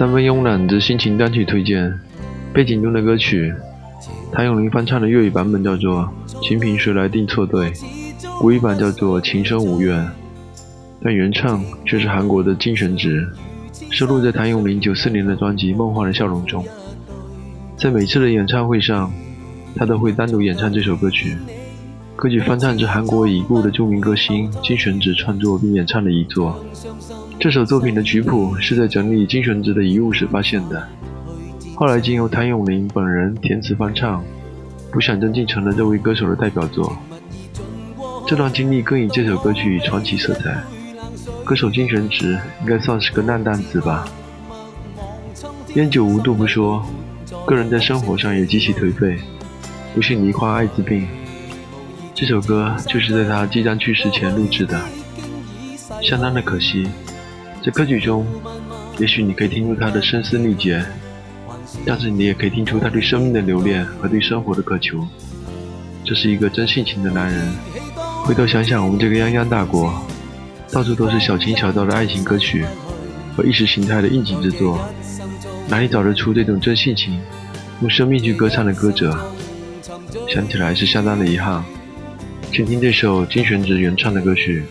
[0.00, 1.92] 三分慵懒的心情单曲推荐，
[2.54, 3.52] 背景中的歌曲，
[4.32, 6.10] 谭咏麟翻唱的粤语版本叫做
[6.42, 7.70] 《情凭谁来定错对》，
[8.40, 9.98] 国语版叫做《情深无怨》，
[11.02, 13.28] 但原唱却是韩国的金玄植，
[13.90, 16.64] 收录在谭咏麟九四年的专辑《梦幻的笑容》中。
[17.76, 19.12] 在每次的演唱会上，
[19.76, 21.36] 他都会单独演唱这首歌曲。
[22.20, 26.62] 歌曲翻唱自韩国已故的著名歌星金玄植创作并演唱的遗作。
[27.38, 30.86] 这首作品的曲谱是在整理金玄植的遗物时发现的，
[31.74, 34.22] 后来经由谭咏麟本人填词翻唱，
[34.92, 36.94] 不想真竟成了这位歌手的代表作。
[38.26, 40.62] 这段经历更以这首歌曲传奇色彩。
[41.42, 44.06] 歌手金玄植应该算是个烂蛋子吧？
[45.74, 46.84] 烟酒无度不说，
[47.46, 49.16] 个人在生活上也极其颓废，
[49.94, 51.08] 不幸罹患艾滋病。
[52.20, 54.78] 这首歌就是在他即将去世前录制的，
[56.02, 56.86] 相当的可惜。
[57.64, 58.26] 在歌曲中，
[58.98, 60.84] 也许你可以听出他的声嘶力竭，
[61.86, 65.02] 但是你也可以听出他对生命的留恋和对生活的渴求。
[66.04, 67.40] 这是一个真性情的男人。
[68.26, 69.90] 回头想想，我们这个泱泱大国，
[70.70, 72.66] 到处都是小情小调的爱情歌曲
[73.34, 74.78] 和意识形态的应景之作，
[75.70, 77.18] 哪里找得出这种真性情、
[77.80, 79.18] 用生命去歌唱的歌者？
[80.28, 81.64] 想起来是相当的遗憾。
[82.52, 84.64] 请听这首金玄植原唱的歌曲。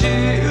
[0.00, 0.47] de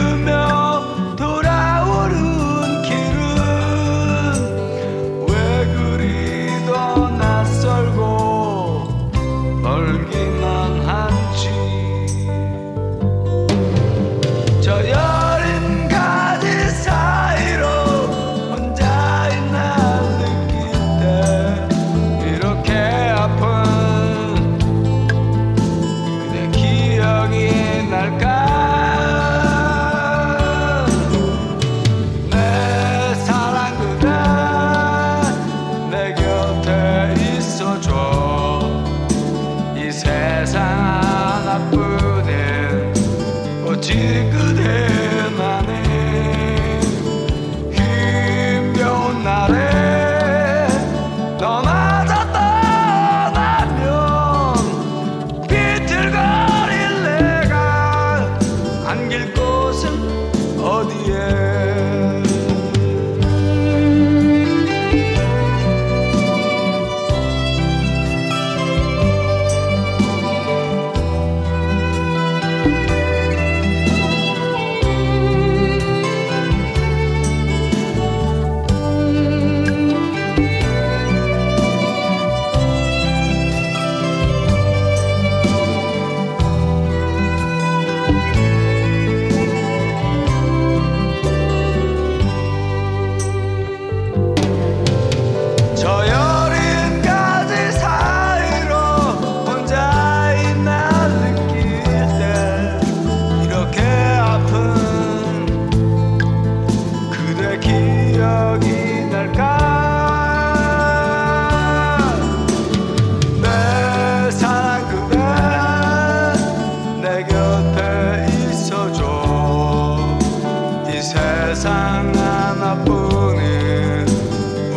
[121.57, 124.05] 세상 하나뿐인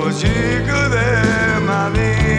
[0.00, 0.30] 오직
[0.64, 2.29] 그대만이.